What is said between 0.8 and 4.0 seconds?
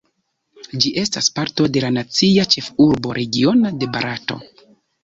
Ĝi estas parto de la Nacia Ĉefurba Regiono de